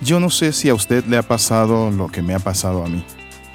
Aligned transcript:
Yo 0.00 0.20
no 0.20 0.30
sé 0.30 0.52
si 0.52 0.68
a 0.68 0.74
usted 0.74 1.04
le 1.06 1.16
ha 1.16 1.22
pasado 1.22 1.90
lo 1.90 2.06
que 2.06 2.22
me 2.22 2.32
ha 2.32 2.38
pasado 2.38 2.84
a 2.84 2.88
mí, 2.88 3.04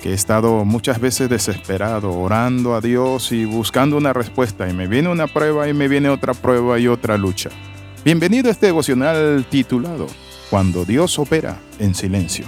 que 0.01 0.09
he 0.09 0.13
estado 0.13 0.65
muchas 0.65 0.99
veces 0.99 1.29
desesperado, 1.29 2.11
orando 2.11 2.75
a 2.75 2.81
Dios 2.81 3.31
y 3.31 3.45
buscando 3.45 3.95
una 3.95 4.11
respuesta, 4.11 4.69
y 4.69 4.73
me 4.73 4.87
viene 4.87 5.07
una 5.07 5.27
prueba 5.27 5.69
y 5.69 5.73
me 5.73 5.87
viene 5.87 6.09
otra 6.09 6.33
prueba 6.33 6.77
y 6.79 6.89
otra 6.89 7.17
lucha. 7.17 7.49
Bienvenido 8.03 8.49
a 8.49 8.51
este 8.51 8.65
devocional 8.65 9.45
titulado 9.49 10.07
Cuando 10.49 10.83
Dios 10.83 11.17
opera 11.17 11.61
en 11.79 11.95
silencio. 11.95 12.45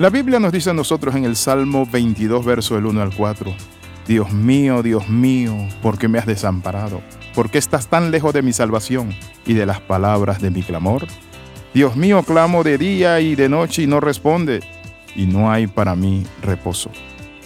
La 0.00 0.10
Biblia 0.10 0.40
nos 0.40 0.50
dice 0.50 0.70
a 0.70 0.74
nosotros 0.74 1.14
en 1.14 1.24
el 1.24 1.36
Salmo 1.36 1.86
22, 1.86 2.44
verso 2.44 2.74
del 2.74 2.86
1 2.86 3.02
al 3.02 3.14
4, 3.14 3.54
Dios 4.08 4.32
mío, 4.32 4.82
Dios 4.82 5.08
mío, 5.08 5.54
¿por 5.80 5.96
qué 5.96 6.08
me 6.08 6.18
has 6.18 6.26
desamparado? 6.26 7.02
¿Por 7.36 7.50
qué 7.50 7.58
estás 7.58 7.86
tan 7.86 8.10
lejos 8.10 8.34
de 8.34 8.42
mi 8.42 8.52
salvación 8.52 9.14
y 9.46 9.54
de 9.54 9.64
las 9.64 9.80
palabras 9.80 10.42
de 10.42 10.50
mi 10.50 10.62
clamor? 10.62 11.06
Dios 11.74 11.96
mío, 11.96 12.22
clamo 12.22 12.64
de 12.64 12.78
día 12.78 13.20
y 13.20 13.34
de 13.34 13.48
noche 13.48 13.82
y 13.82 13.86
no 13.86 14.00
responde, 14.00 14.60
y 15.14 15.26
no 15.26 15.50
hay 15.50 15.66
para 15.66 15.94
mí 15.94 16.24
reposo. 16.42 16.90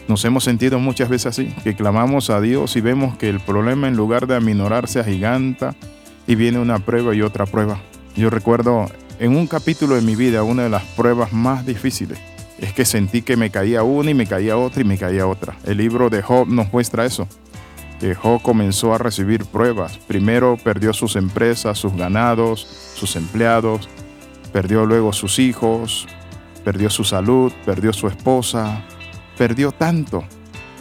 Nos 0.09 0.25
hemos 0.25 0.45
sentido 0.45 0.79
muchas 0.79 1.09
veces 1.09 1.27
así, 1.27 1.55
que 1.65 1.75
clamamos 1.75 2.31
a 2.31 2.41
Dios 2.41 2.77
y 2.77 2.81
vemos 2.81 3.17
que 3.17 3.29
el 3.29 3.41
problema 3.41 3.89
en 3.89 3.97
lugar 3.97 4.27
de 4.27 4.37
aminorarse 4.37 5.01
agiganta 5.01 5.75
y 6.27 6.35
viene 6.35 6.59
una 6.59 6.79
prueba 6.79 7.15
y 7.15 7.23
otra 7.23 7.47
prueba. 7.47 7.81
Yo 8.17 8.31
recuerdo 8.31 8.87
en 9.19 9.37
un 9.37 9.47
capítulo 9.47 9.95
de 9.95 10.03
mi 10.03 10.17
vida 10.17 10.43
una 10.43 10.65
de 10.65 10.69
las 10.69 10.85
pruebas 10.85 11.33
más 11.33 11.65
difíciles. 11.67 12.19
Es 12.59 12.73
que 12.73 12.85
sentí 12.85 13.23
que 13.23 13.37
me 13.37 13.51
caía 13.51 13.83
una 13.83 14.11
y 14.11 14.15
me 14.15 14.27
caía 14.27 14.57
otra 14.57 14.83
y 14.83 14.85
me 14.85 14.99
caía 14.99 15.27
otra. 15.27 15.57
El 15.65 15.79
libro 15.79 16.11
de 16.11 16.23
Job 16.23 16.47
nos 16.49 16.73
muestra 16.73 17.05
eso. 17.05 17.27
Que 17.99 18.15
Job 18.15 18.43
comenzó 18.43 18.95
a 18.95 18.99
recibir 18.99 19.45
pruebas. 19.47 19.99
Primero 20.07 20.57
perdió 20.63 20.93
sus 20.93 21.17
empresas, 21.17 21.79
sus 21.79 21.95
ganados, 21.95 22.61
sus 22.95 23.17
empleados, 23.17 23.89
Perdió 24.53 24.85
luego 24.87 25.13
sus 25.13 25.39
hijos, 25.39 26.07
perdió 26.65 26.91
su 26.91 27.05
salud, 27.05 27.53
perdió 27.65 27.93
su 27.93 28.07
esposa, 28.07 28.83
perdió 29.37 29.73
tanto. 29.73 30.25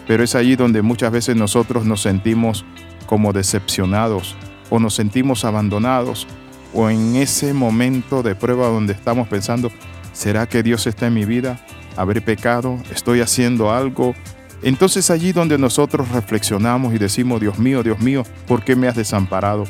Pero 0.07 0.23
es 0.23 0.35
allí 0.35 0.55
donde 0.55 0.81
muchas 0.81 1.11
veces 1.11 1.35
nosotros 1.35 1.85
nos 1.85 2.01
sentimos 2.01 2.65
como 3.05 3.33
decepcionados 3.33 4.35
o 4.69 4.79
nos 4.79 4.93
sentimos 4.95 5.45
abandonados 5.45 6.27
o 6.73 6.89
en 6.89 7.15
ese 7.15 7.53
momento 7.53 8.23
de 8.23 8.35
prueba 8.35 8.67
donde 8.67 8.93
estamos 8.93 9.27
pensando, 9.27 9.71
¿será 10.13 10.47
que 10.47 10.63
Dios 10.63 10.87
está 10.87 11.07
en 11.07 11.13
mi 11.13 11.25
vida? 11.25 11.59
¿Habré 11.97 12.21
pecado? 12.21 12.77
¿Estoy 12.91 13.19
haciendo 13.21 13.71
algo? 13.71 14.15
Entonces 14.63 15.09
allí 15.09 15.31
donde 15.33 15.57
nosotros 15.57 16.09
reflexionamos 16.09 16.93
y 16.93 16.97
decimos, 16.97 17.41
Dios 17.41 17.57
mío, 17.57 17.83
Dios 17.83 17.99
mío, 17.99 18.23
¿por 18.47 18.63
qué 18.63 18.75
me 18.75 18.87
has 18.87 18.95
desamparado? 18.95 19.65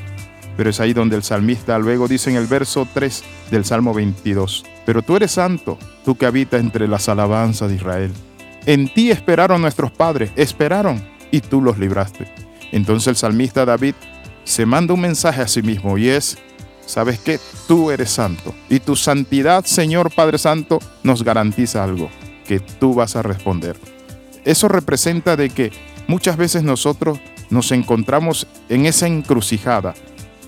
Pero 0.58 0.70
es 0.70 0.80
ahí 0.80 0.94
donde 0.94 1.16
el 1.16 1.24
salmista 1.24 1.78
luego 1.80 2.08
dice 2.08 2.30
en 2.30 2.36
el 2.36 2.48
verso 2.48 2.88
3 2.94 3.24
del 3.52 3.66
Salmo 3.66 3.94
22, 3.94 4.66
Pero 4.86 5.02
tú 5.02 5.16
eres 5.16 5.32
santo, 5.32 5.78
tú 6.06 6.16
que 6.16 6.26
habitas 6.26 6.60
entre 6.60 6.88
las 6.88 7.10
alabanzas 7.10 7.70
de 7.70 7.76
Israel. 7.76 8.12
En 8.66 8.94
ti 8.94 9.10
esperaron 9.12 9.62
nuestros 9.62 9.92
padres, 9.92 10.32
esperaron 10.36 11.04
y 11.32 11.42
tú 11.42 11.62
los 11.62 11.80
libraste. 11.80 12.28
Entonces 12.72 13.08
el 13.08 13.16
salmista 13.16 13.66
David 13.66 13.96
se 14.44 14.66
manda 14.66 14.94
un 14.94 15.02
mensaje 15.02 15.42
a 15.42 15.48
sí 15.48 15.62
mismo 15.62 15.98
y 15.98 16.10
es, 16.10 16.38
¿sabes 16.86 17.20
qué? 17.20 17.40
Tú 17.68 17.92
eres 17.92 18.12
santo 18.12 18.54
y 18.70 18.80
tu 18.80 18.96
santidad, 18.96 19.66
Señor 19.66 20.14
Padre 20.14 20.38
Santo, 20.38 20.80
nos 21.04 21.24
garantiza 21.24 21.84
algo, 21.84 22.10
que 22.48 22.60
tú 22.60 22.94
vas 22.94 23.16
a 23.16 23.22
responder. 23.22 23.78
Eso 24.46 24.68
representa 24.68 25.36
de 25.36 25.50
que 25.50 25.72
muchas 26.08 26.38
veces 26.38 26.64
nosotros 26.64 27.20
nos 27.50 27.72
encontramos 27.72 28.48
en 28.70 28.86
esa 28.86 29.08
encrucijada 29.08 29.94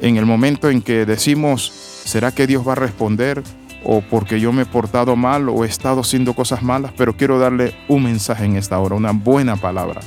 en 0.04 0.18
el 0.18 0.26
momento 0.26 0.70
en 0.70 0.82
que 0.82 1.06
decimos, 1.06 1.72
¿será 2.04 2.34
que 2.34 2.46
Dios 2.46 2.68
va 2.68 2.74
a 2.74 2.76
responder? 2.76 3.42
O 3.86 4.02
porque 4.02 4.38
yo 4.42 4.52
me 4.52 4.64
he 4.64 4.66
portado 4.66 5.16
mal 5.16 5.48
o 5.48 5.64
he 5.64 5.68
estado 5.68 6.02
haciendo 6.02 6.34
cosas 6.34 6.62
malas, 6.62 6.92
pero 6.98 7.16
quiero 7.16 7.40
darle 7.40 7.74
un 7.88 8.04
mensaje 8.04 8.44
en 8.44 8.58
esta 8.58 8.78
hora, 8.80 8.96
una 8.96 9.12
buena 9.12 9.56
palabra. 9.56 10.02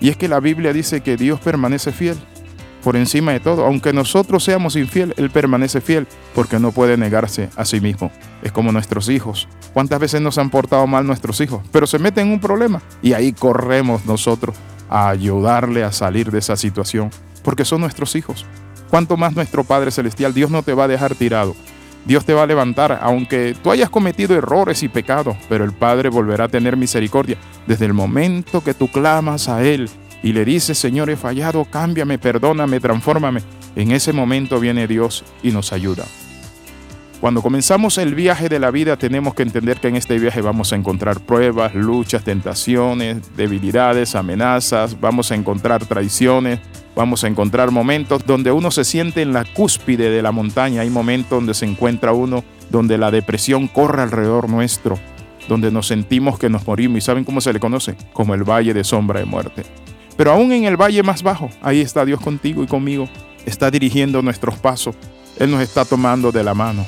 Y 0.00 0.10
es 0.10 0.18
que 0.18 0.28
la 0.28 0.38
Biblia 0.38 0.74
dice 0.74 1.00
que 1.00 1.16
Dios 1.16 1.40
permanece 1.40 1.92
fiel 1.92 2.18
por 2.84 2.94
encima 2.94 3.32
de 3.32 3.40
todo. 3.40 3.64
Aunque 3.64 3.94
nosotros 3.94 4.44
seamos 4.44 4.76
infieles, 4.76 5.16
Él 5.16 5.30
permanece 5.30 5.80
fiel 5.80 6.06
porque 6.34 6.58
no 6.58 6.70
puede 6.72 6.98
negarse 6.98 7.48
a 7.56 7.64
sí 7.64 7.80
mismo. 7.80 8.12
Es 8.42 8.52
como 8.52 8.70
nuestros 8.70 9.08
hijos. 9.08 9.48
¿Cuántas 9.72 9.98
veces 9.98 10.20
nos 10.20 10.36
han 10.36 10.50
portado 10.50 10.86
mal 10.86 11.06
nuestros 11.06 11.40
hijos? 11.40 11.62
Pero 11.72 11.86
se 11.86 11.98
meten 11.98 12.26
en 12.26 12.34
un 12.34 12.40
problema 12.40 12.82
y 13.00 13.14
ahí 13.14 13.32
corremos 13.32 14.04
nosotros 14.04 14.56
a 14.90 15.08
ayudarle 15.08 15.84
a 15.84 15.92
salir 15.92 16.30
de 16.30 16.40
esa 16.40 16.56
situación 16.56 17.08
porque 17.42 17.64
son 17.64 17.80
nuestros 17.80 18.14
hijos. 18.14 18.44
¿Cuánto 18.92 19.16
más 19.16 19.34
nuestro 19.34 19.64
Padre 19.64 19.90
Celestial? 19.90 20.34
Dios 20.34 20.50
no 20.50 20.62
te 20.62 20.74
va 20.74 20.84
a 20.84 20.88
dejar 20.88 21.14
tirado. 21.14 21.56
Dios 22.04 22.26
te 22.26 22.34
va 22.34 22.42
a 22.42 22.46
levantar, 22.46 22.98
aunque 23.00 23.56
tú 23.62 23.70
hayas 23.70 23.88
cometido 23.88 24.36
errores 24.36 24.82
y 24.82 24.88
pecados, 24.90 25.34
pero 25.48 25.64
el 25.64 25.72
Padre 25.72 26.10
volverá 26.10 26.44
a 26.44 26.48
tener 26.48 26.76
misericordia. 26.76 27.38
Desde 27.66 27.86
el 27.86 27.94
momento 27.94 28.62
que 28.62 28.74
tú 28.74 28.88
clamas 28.88 29.48
a 29.48 29.64
Él 29.64 29.88
y 30.22 30.34
le 30.34 30.44
dices, 30.44 30.76
Señor, 30.76 31.08
he 31.08 31.16
fallado, 31.16 31.64
cámbiame, 31.64 32.18
perdóname, 32.18 32.80
transfórmame, 32.80 33.40
en 33.76 33.92
ese 33.92 34.12
momento 34.12 34.60
viene 34.60 34.86
Dios 34.86 35.24
y 35.42 35.52
nos 35.52 35.72
ayuda. 35.72 36.04
Cuando 37.22 37.40
comenzamos 37.40 37.98
el 37.98 38.16
viaje 38.16 38.48
de 38.48 38.58
la 38.58 38.72
vida 38.72 38.96
tenemos 38.96 39.32
que 39.34 39.44
entender 39.44 39.78
que 39.78 39.86
en 39.86 39.94
este 39.94 40.18
viaje 40.18 40.40
vamos 40.40 40.72
a 40.72 40.76
encontrar 40.76 41.20
pruebas, 41.20 41.72
luchas, 41.72 42.24
tentaciones, 42.24 43.36
debilidades, 43.36 44.16
amenazas, 44.16 45.00
vamos 45.00 45.30
a 45.30 45.36
encontrar 45.36 45.86
traiciones, 45.86 46.58
Vamos 46.94 47.24
a 47.24 47.28
encontrar 47.28 47.70
momentos 47.70 48.26
donde 48.26 48.52
uno 48.52 48.70
se 48.70 48.84
siente 48.84 49.22
en 49.22 49.32
la 49.32 49.46
cúspide 49.46 50.10
de 50.10 50.20
la 50.20 50.30
montaña. 50.30 50.82
Hay 50.82 50.90
momentos 50.90 51.30
donde 51.30 51.54
se 51.54 51.64
encuentra 51.64 52.12
uno 52.12 52.44
donde 52.70 52.98
la 52.98 53.10
depresión 53.10 53.66
corre 53.66 54.02
alrededor 54.02 54.50
nuestro, 54.50 54.98
donde 55.48 55.70
nos 55.70 55.86
sentimos 55.86 56.38
que 56.38 56.50
nos 56.50 56.66
morimos. 56.66 56.98
¿Y 56.98 57.00
saben 57.00 57.24
cómo 57.24 57.40
se 57.40 57.52
le 57.54 57.60
conoce? 57.60 57.96
Como 58.12 58.34
el 58.34 58.44
valle 58.44 58.74
de 58.74 58.84
sombra 58.84 59.20
de 59.20 59.24
muerte. 59.24 59.62
Pero 60.18 60.32
aún 60.32 60.52
en 60.52 60.64
el 60.64 60.76
valle 60.76 61.02
más 61.02 61.22
bajo, 61.22 61.48
ahí 61.62 61.80
está 61.80 62.04
Dios 62.04 62.20
contigo 62.20 62.62
y 62.62 62.66
conmigo. 62.66 63.08
Está 63.46 63.70
dirigiendo 63.70 64.20
nuestros 64.20 64.56
pasos. 64.56 64.94
Él 65.38 65.50
nos 65.50 65.62
está 65.62 65.86
tomando 65.86 66.30
de 66.30 66.44
la 66.44 66.52
mano. 66.52 66.84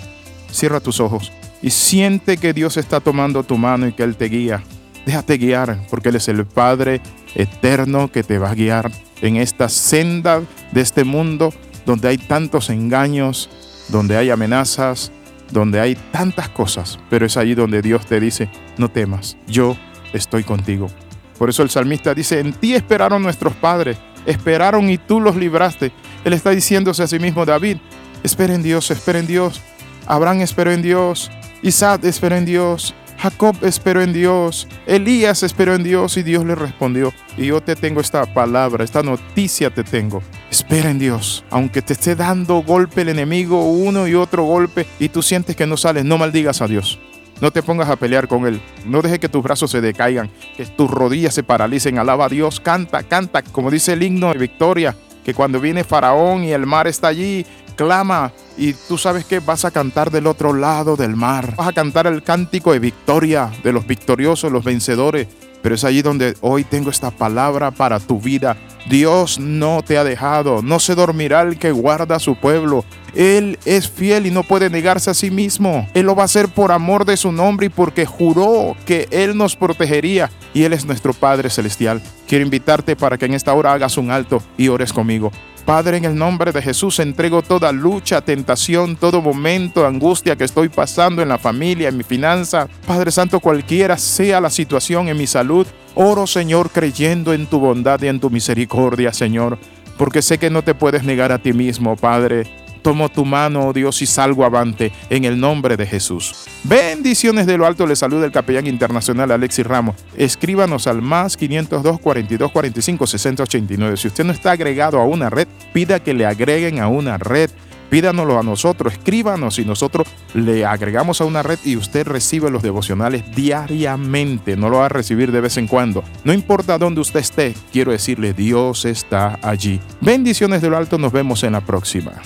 Cierra 0.55 0.79
tus 0.79 1.01
ojos 1.01 1.33
y 1.63 1.71
siente 1.71 2.37
que 2.37 2.53
Dios 2.53 2.77
está 2.77 3.01
tomando 3.01 3.43
tu 3.43 3.59
mano 3.59 3.89
y 3.89 3.93
que 3.93 4.05
Él 4.05 4.15
te 4.15 4.27
guía. 4.27 4.63
Déjate 5.05 5.37
guiar 5.37 5.81
porque 5.91 6.11
Él 6.11 6.17
es 6.17 6.29
el 6.29 6.47
Padre 6.47 7.01
eterno 7.35 8.11
que 8.13 8.23
te 8.23 8.39
va 8.39 8.51
a 8.51 8.55
guiar 8.55 8.93
en 9.21 9.35
esta 9.35 9.69
senda 9.69 10.43
de 10.71 10.81
este 10.81 11.03
mundo 11.03 11.53
donde 11.85 12.07
hay 12.07 12.19
tantos 12.19 12.71
engaños, 12.71 13.51
donde 13.89 14.17
hay 14.17 14.31
amenazas, 14.31 15.11
donde 15.51 15.81
hay 15.81 15.97
tantas 16.13 16.49
cosas, 16.51 17.01
pero 17.11 17.27
es 17.27 17.37
allí 17.37 17.57
donde 17.57 17.83
Dios 17.83 18.07
te 18.07 18.21
dice, 18.21 18.49
no 18.79 18.89
temas, 18.89 19.37
yo 19.49 19.77
estoy 20.13 20.45
contigo. 20.45 20.89
Por 21.37 21.51
eso 21.51 21.65
el 21.65 21.71
salmista 21.71 22.15
dice, 22.15 22.39
en 22.39 22.53
ti 22.53 22.75
esperaron 22.75 23.25
nuestros 23.25 23.55
padres, 23.55 23.99
esperaron 24.25 24.89
y 24.89 24.99
tú 24.99 25.21
los 25.21 25.35
libraste. 25.35 25.91
Él 26.25 26.33
está 26.33 26.51
diciéndose 26.51 27.03
a 27.03 27.09
sí 27.09 27.19
mismo, 27.19 27.45
David, 27.45 27.79
espera 28.23 28.55
en 28.55 28.63
Dios, 28.63 28.93
espera 28.93 29.19
en 29.19 29.27
Dios. 29.27 29.61
Abraham 30.07 30.41
esperó 30.41 30.73
en 30.73 30.83
Dios, 30.83 31.31
Isaac 31.63 32.05
esperó 32.05 32.37
en 32.37 32.45
Dios, 32.45 32.95
Jacob 33.19 33.57
esperó 33.63 34.03
en 34.03 34.13
Dios, 34.13 34.69
Elías 34.87 35.43
esperó 35.43 35.75
en 35.75 35.83
Dios 35.83 36.17
y 36.17 36.23
Dios 36.23 36.45
le 36.45 36.55
respondió. 36.55 37.13
Y 37.37 37.47
yo 37.47 37.63
te 37.63 37.75
tengo 37.75 38.01
esta 38.01 38.27
palabra, 38.27 38.85
esta 38.85 39.03
noticia 39.03 39.71
te 39.71 39.83
tengo. 39.83 40.23
Espera 40.51 40.91
en 40.91 40.99
Dios, 40.99 41.45
aunque 41.51 41.81
te 41.81 41.95
esté 41.95 42.17
dando 42.17 42.63
golpe 42.63 43.01
el 43.01 43.09
enemigo, 43.09 43.71
uno 43.71 44.07
y 44.07 44.15
otro 44.15 44.45
golpe, 44.45 44.87
y 44.99 45.09
tú 45.09 45.23
sientes 45.23 45.57
que 45.57 45.67
no 45.67 45.77
sales, 45.77 46.05
no 46.05 46.19
maldigas 46.19 46.61
a 46.61 46.67
Dios. 46.67 46.99
No 47.41 47.51
te 47.51 47.63
pongas 47.63 47.89
a 47.89 47.97
pelear 47.97 48.29
con 48.29 48.47
Él. 48.47 48.61
No 48.85 49.03
dejes 49.03 49.19
que 49.19 49.29
tus 49.29 49.43
brazos 49.43 49.71
se 49.71 49.81
decaigan, 49.81 50.31
que 50.57 50.67
tus 50.67 50.91
rodillas 50.91 51.35
se 51.35 51.43
paralicen. 51.43 51.99
Alaba 51.99 52.27
a 52.27 52.29
Dios, 52.29 52.61
canta, 52.61 53.03
canta, 53.03 53.43
como 53.43 53.71
dice 53.71 53.95
el 53.95 54.03
himno 54.03 54.33
de 54.33 54.39
victoria, 54.39 54.95
que 55.25 55.35
cuando 55.35 55.61
viene 55.61 55.83
Faraón 55.83 56.45
y 56.45 56.53
el 56.53 56.67
mar 56.67 56.87
está 56.87 57.09
allí, 57.09 57.45
clama 57.75 58.33
y 58.57 58.73
tú 58.73 58.99
sabes 58.99 59.25
que 59.25 59.41
vas 59.41 59.65
a 59.65 59.71
cantar 59.71 60.11
del 60.11 60.27
otro 60.27 60.53
lado 60.53 60.97
del 60.97 61.17
mar. 61.17 61.55
Vas 61.57 61.69
a 61.69 61.73
cantar 61.73 62.07
el 62.07 62.23
cántico 62.23 62.73
de 62.73 62.79
victoria 62.79 63.51
de 63.63 63.73
los 63.73 63.87
victoriosos, 63.87 64.53
los 64.53 64.65
vencedores. 64.65 65.27
Pero 65.63 65.77
es 65.77 65.85
allí 65.85 66.03
donde 66.03 66.37
hoy 66.43 66.63
tengo 66.63 66.91
esta 66.91 67.11
palabra 67.11 67.71
para 67.71 67.99
tu 67.99 68.21
vida. 68.21 68.57
Dios 68.87 69.39
no 69.39 69.83
te 69.83 69.97
ha 69.97 70.05
dejado, 70.05 70.61
no 70.61 70.79
se 70.79 70.95
dormirá 70.95 71.41
el 71.41 71.59
que 71.59 71.73
guarda 71.73 72.17
a 72.17 72.21
su 72.21 72.37
pueblo. 72.37 72.85
Él 73.15 73.59
es 73.65 73.89
fiel 73.89 74.27
y 74.27 74.31
no 74.31 74.43
puede 74.43 74.69
negarse 74.69 75.11
a 75.11 75.15
sí 75.15 75.31
mismo. 75.31 75.89
Él 75.95 76.05
lo 76.05 76.15
va 76.15 76.23
a 76.23 76.27
hacer 76.27 76.49
por 76.49 76.71
amor 76.71 77.07
de 77.07 77.17
su 77.17 77.33
nombre 77.33 77.67
y 77.67 77.71
porque 77.71 78.05
juró 78.05 78.77
que 78.85 79.09
Él 79.11 79.39
nos 79.39 79.57
protegería. 79.57 80.31
Y 80.53 80.65
Él 80.65 80.75
es 80.75 80.85
nuestro 80.85 81.15
Padre 81.15 81.49
Celestial. 81.49 82.03
Quiero 82.35 82.47
invitarte 82.47 82.97
para 82.97 83.17
que 83.17 83.27
en 83.27 83.35
esta 83.35 83.55
hora 83.55 83.73
hagas 83.73 83.97
un 83.97 84.11
alto 84.11 84.43
y 84.59 84.67
ores 84.67 84.93
conmigo. 84.93 85.31
Padre, 85.65 85.99
en 85.99 86.05
el 86.05 86.17
nombre 86.17 86.51
de 86.51 86.63
Jesús 86.63 86.99
entrego 86.99 87.43
toda 87.43 87.71
lucha, 87.71 88.23
tentación, 88.23 88.97
todo 88.97 89.23
momento 89.23 89.87
angustia 89.87 90.35
que 90.35 90.43
estoy 90.43 90.69
pasando 90.69 91.23
en 91.23 91.29
la 91.29 91.39
familia, 91.39 91.91
en 91.91 91.97
mi 91.97 92.03
finanza. 92.03 92.67
Padre 92.89 93.13
Santo, 93.13 93.39
cualquiera 93.39 93.97
sea 93.97 94.41
la 94.41 94.51
situación 94.51 95.07
en 95.07 95.17
mi 95.17 95.29
salud, 95.29 95.65
oro 95.95 96.27
Señor 96.27 96.71
creyendo 96.71 97.33
en 97.33 97.47
tu 97.47 97.61
bondad 97.61 98.03
y 98.03 98.09
en 98.09 98.19
tu 98.19 98.31
misericordia, 98.31 99.13
Señor, 99.13 99.57
porque 99.97 100.21
sé 100.21 100.39
que 100.39 100.51
no 100.51 100.63
te 100.63 100.75
puedes 100.75 101.05
negar 101.05 101.31
a 101.31 101.39
ti 101.39 101.53
mismo, 101.53 101.95
Padre. 101.95 102.64
Tomo 102.85 103.09
tu 103.09 103.25
mano, 103.25 103.69
oh 103.69 103.73
Dios, 103.73 104.03
y 104.03 104.07
salgo 104.07 104.45
avante 104.45 104.93
en 105.09 105.25
el 105.25 105.41
nombre 105.41 105.77
de 105.77 105.87
Jesús. 105.87 106.45
Bendiciones 106.65 107.47
de 107.47 107.57
lo 107.57 107.67
alto, 107.67 107.87
le 107.87 107.97
saluda 107.97 108.27
el 108.27 108.31
capellán 108.31 108.67
internacional 108.67 109.33
Alexis 109.33 109.67
Ramos. 109.67 109.97
Escríbanos 110.17 110.87
al 110.87 111.01
más 111.01 111.37
502 111.37 111.99
42 111.99 112.53
45 112.53 113.07
60 113.07 113.43
89. 113.43 113.97
Si 113.97 114.09
usted 114.09 114.25
no 114.25 114.33
está 114.33 114.53
agregado 114.53 115.01
a 115.01 115.05
una 115.05 115.31
red, 115.31 115.49
pida 115.73 115.99
que 115.99 116.13
le 116.13 116.27
agreguen 116.27 116.79
a 116.79 116.89
una 116.89 117.17
red 117.17 117.51
pídanoslo 117.91 118.39
a 118.41 118.43
nosotros, 118.43 118.95
escríbanos 118.95 119.61
y 119.61 119.65
nosotros 119.65 120.09
le 120.35 120.65
agregamos 120.65 121.21
a 121.21 121.27
una 121.27 121.45
red 121.45 121.61
y 121.65 121.77
usted 121.77 122.05
recibe 122.07 122.51
los 122.51 122.63
devocionales 122.63 123.23
diariamente, 123.37 124.57
no 124.57 124.69
lo 124.69 124.79
va 124.79 124.87
a 124.87 124.89
recibir 124.89 125.31
de 125.31 125.41
vez 125.41 125.59
en 125.59 125.69
cuando. 125.69 126.03
No 126.25 126.33
importa 126.33 126.77
dónde 126.77 127.03
usted 127.03 127.21
esté, 127.21 127.55
quiero 127.73 127.93
decirle, 127.93 128.33
Dios 128.33 128.85
está 128.85 129.39
allí. 129.43 129.81
Bendiciones 130.01 130.61
de 130.61 130.71
lo 130.71 130.77
alto, 130.77 130.99
nos 130.99 131.13
vemos 131.13 131.45
en 131.45 131.53
la 131.53 131.61
próxima. 131.61 132.21